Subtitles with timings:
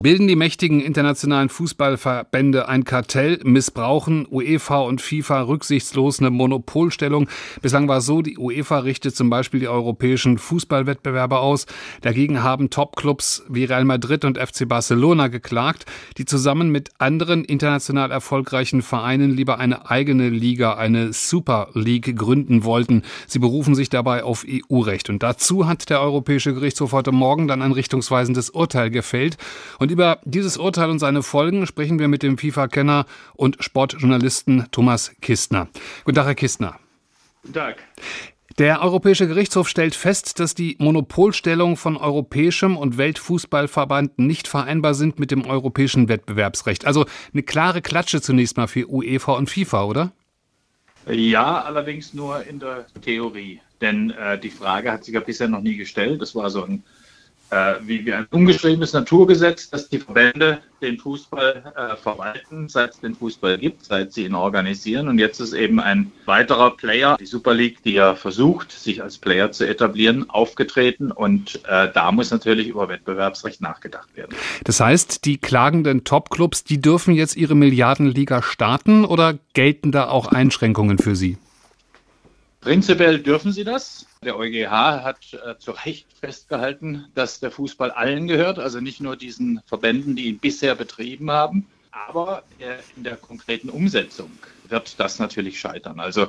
[0.00, 7.28] Bilden die mächtigen internationalen Fußballverbände ein Kartell, missbrauchen UEFA und FIFA rücksichtslos eine Monopolstellung?
[7.62, 11.66] Bislang war es so, die UEFA richtet zum Beispiel die europäischen Fußballwettbewerbe aus.
[12.02, 15.84] Dagegen haben Topclubs wie Real Madrid und FC Barcelona geklagt,
[16.16, 22.62] die zusammen mit anderen international erfolgreichen Vereinen lieber eine eigene Liga, eine Super League gründen
[22.62, 23.02] wollten.
[23.26, 25.10] Sie berufen sich dabei auf EU-Recht.
[25.10, 29.38] Und dazu hat der Europäische Gerichtshof heute Morgen dann ein richtungsweisendes Urteil gefällt.
[29.80, 33.06] Und und über dieses Urteil und seine Folgen sprechen wir mit dem FIFA-Kenner
[33.36, 35.68] und Sportjournalisten Thomas Kistner.
[36.04, 36.78] Guten Tag, Herr Kistner.
[37.40, 37.76] Guten Tag.
[38.58, 45.18] Der Europäische Gerichtshof stellt fest, dass die Monopolstellung von europäischem und Weltfußballverband nicht vereinbar sind
[45.18, 46.86] mit dem europäischen Wettbewerbsrecht.
[46.86, 50.12] Also eine klare Klatsche zunächst mal für UEFA und FIFA, oder?
[51.06, 53.62] Ja, allerdings nur in der Theorie.
[53.80, 56.20] Denn äh, die Frage hat sich ja bisher noch nie gestellt.
[56.20, 56.82] Das war so ein
[57.50, 63.14] äh, wie, ein ungeschriebenes Naturgesetz, dass die Verbände den Fußball äh, verwalten, seit es den
[63.14, 65.08] Fußball gibt, seit sie ihn organisieren.
[65.08, 69.18] Und jetzt ist eben ein weiterer Player, die Super League, die ja versucht, sich als
[69.18, 71.10] Player zu etablieren, aufgetreten.
[71.10, 74.36] Und äh, da muss natürlich über Wettbewerbsrecht nachgedacht werden.
[74.64, 80.28] Das heißt, die klagenden Topclubs, die dürfen jetzt ihre Milliardenliga starten oder gelten da auch
[80.28, 81.38] Einschränkungen für sie?
[82.68, 84.04] Prinzipiell dürfen sie das.
[84.22, 89.16] Der EuGH hat äh, zu Recht festgehalten, dass der Fußball allen gehört, also nicht nur
[89.16, 91.66] diesen Verbänden, die ihn bisher betrieben haben.
[91.92, 94.30] Aber äh, in der konkreten Umsetzung
[94.68, 95.98] wird das natürlich scheitern.
[95.98, 96.26] Also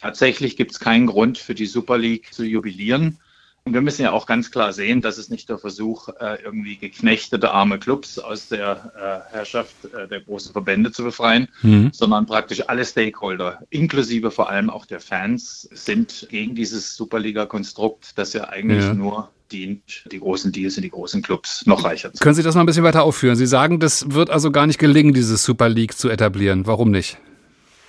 [0.00, 3.18] tatsächlich gibt es keinen Grund für die Super League zu jubilieren.
[3.64, 6.76] Und wir müssen ja auch ganz klar sehen, dass es nicht der Versuch, äh, irgendwie
[6.76, 8.92] geknechtete arme Clubs aus der
[9.30, 11.90] äh, Herrschaft äh, der großen Verbände zu befreien, mhm.
[11.92, 18.32] sondern praktisch alle Stakeholder, inklusive vor allem auch der Fans, sind gegen dieses Superliga-Konstrukt, das
[18.32, 18.94] ja eigentlich ja.
[18.94, 22.22] nur dient, die großen Deals in die großen Clubs noch reicher zu machen.
[22.24, 23.36] Können Sie das mal ein bisschen weiter aufführen?
[23.36, 26.66] Sie sagen, das wird also gar nicht gelingen, dieses Super League zu etablieren.
[26.66, 27.18] Warum nicht?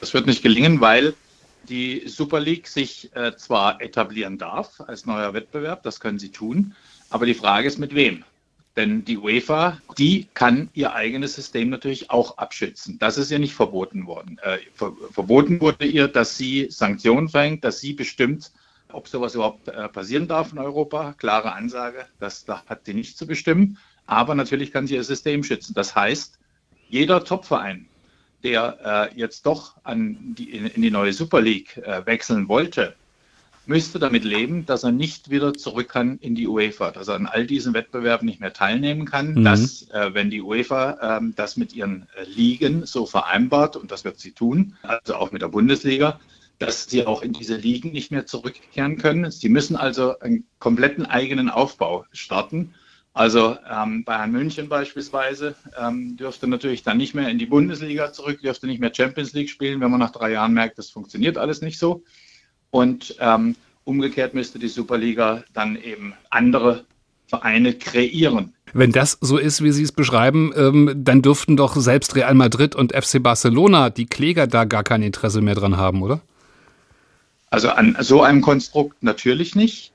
[0.00, 1.14] Das wird nicht gelingen, weil
[1.68, 6.74] die Super League sich äh, zwar etablieren darf als neuer Wettbewerb, das können sie tun,
[7.10, 8.24] aber die Frage ist mit wem.
[8.76, 12.98] Denn die UEFA, die kann ihr eigenes System natürlich auch abschützen.
[13.00, 14.38] Das ist ihr nicht verboten worden.
[14.42, 18.52] Äh, ver verboten wurde ihr, dass sie Sanktionen verhängt, dass sie bestimmt,
[18.92, 21.14] ob sowas überhaupt äh, passieren darf in Europa.
[21.14, 23.76] Klare Ansage, das da hat sie nicht zu bestimmen.
[24.06, 25.74] Aber natürlich kann sie ihr System schützen.
[25.74, 26.38] Das heißt,
[26.88, 27.89] jeder Topverein,
[28.42, 32.94] der äh, jetzt doch die, in, in die neue Super League äh, wechseln wollte,
[33.66, 37.26] müsste damit leben, dass er nicht wieder zurück kann in die UEFA, dass er an
[37.26, 39.44] all diesen Wettbewerben nicht mehr teilnehmen kann, mhm.
[39.44, 44.04] dass, äh, wenn die UEFA äh, das mit ihren äh, Ligen so vereinbart, und das
[44.04, 46.18] wird sie tun, also auch mit der Bundesliga,
[46.58, 49.30] dass sie auch in diese Ligen nicht mehr zurückkehren können.
[49.30, 52.74] Sie müssen also einen kompletten eigenen Aufbau starten.
[53.12, 58.40] Also ähm, Bayern München beispielsweise ähm, dürfte natürlich dann nicht mehr in die Bundesliga zurück,
[58.40, 61.60] dürfte nicht mehr Champions League spielen, wenn man nach drei Jahren merkt, das funktioniert alles
[61.60, 62.04] nicht so.
[62.70, 66.84] Und ähm, umgekehrt müsste die Superliga dann eben andere
[67.26, 68.54] Vereine kreieren.
[68.72, 72.76] Wenn das so ist, wie Sie es beschreiben, ähm, dann dürften doch selbst Real Madrid
[72.76, 76.20] und FC Barcelona, die Kläger, da gar kein Interesse mehr dran haben, oder?
[77.50, 79.92] Also an so einem Konstrukt natürlich nicht.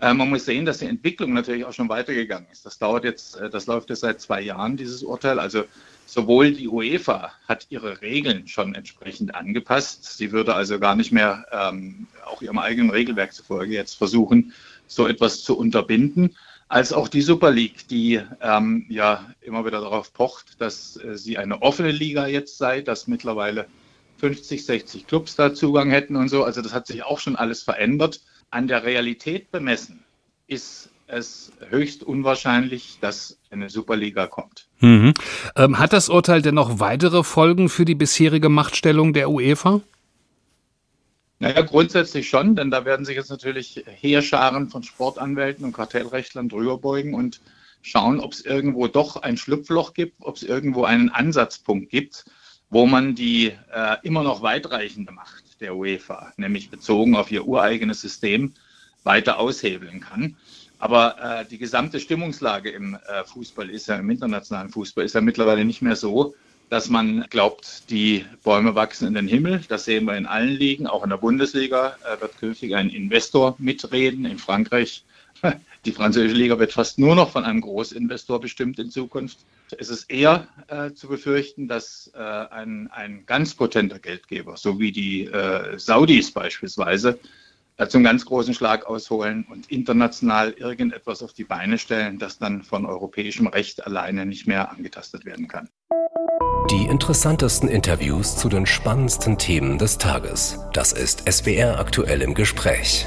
[0.00, 2.64] Äh, man muss sehen, dass die Entwicklung natürlich auch schon weitergegangen ist.
[2.64, 5.40] Das dauert jetzt, äh, das läuft jetzt seit zwei Jahren, dieses Urteil.
[5.40, 5.64] Also
[6.06, 10.16] sowohl die UEFA hat ihre Regeln schon entsprechend angepasst.
[10.16, 14.52] Sie würde also gar nicht mehr ähm, auch ihrem eigenen Regelwerk zufolge jetzt versuchen,
[14.86, 16.36] so etwas zu unterbinden,
[16.68, 21.38] als auch die Super League, die ähm, ja immer wieder darauf pocht, dass äh, sie
[21.38, 23.66] eine offene Liga jetzt sei, dass mittlerweile
[24.18, 26.44] 50, 60 Clubs da Zugang hätten und so.
[26.44, 28.20] Also das hat sich auch schon alles verändert
[28.50, 30.04] an der Realität bemessen,
[30.46, 34.68] ist es höchst unwahrscheinlich, dass eine Superliga kommt.
[34.80, 35.14] Mhm.
[35.56, 39.80] Ähm, hat das Urteil denn noch weitere Folgen für die bisherige Machtstellung der UEFA?
[41.40, 46.78] Naja, grundsätzlich schon, denn da werden sich jetzt natürlich Heerscharen von Sportanwälten und Kartellrechtlern drüber
[46.78, 47.40] beugen und
[47.80, 52.24] schauen, ob es irgendwo doch ein Schlupfloch gibt, ob es irgendwo einen Ansatzpunkt gibt,
[52.70, 58.00] wo man die äh, immer noch weitreichende Macht der UEFA, nämlich bezogen auf ihr ureigenes
[58.00, 58.52] System,
[59.04, 60.36] weiter aushebeln kann.
[60.78, 65.20] Aber äh, die gesamte Stimmungslage im äh, Fußball ist ja, im internationalen Fußball, ist ja
[65.20, 66.34] mittlerweile nicht mehr so,
[66.70, 69.62] dass man glaubt, die Bäume wachsen in den Himmel.
[69.68, 70.86] Das sehen wir in allen Ligen.
[70.86, 74.24] Auch in der Bundesliga äh, wird künftig ein Investor mitreden.
[74.24, 75.04] In Frankreich,
[75.84, 79.38] die französische Liga wird fast nur noch von einem Großinvestor bestimmt in Zukunft.
[79.78, 84.92] Es ist eher äh, zu befürchten, dass äh, ein, ein ganz potenter Geldgeber, so wie
[84.92, 87.18] die äh, Saudis beispielsweise,
[87.88, 92.84] zum ganz großen Schlag ausholen und international irgendetwas auf die Beine stellen, das dann von
[92.84, 95.68] europäischem Recht alleine nicht mehr angetastet werden kann.
[96.72, 100.58] Die interessantesten Interviews zu den spannendsten Themen des Tages.
[100.72, 103.06] Das ist SWR aktuell im Gespräch.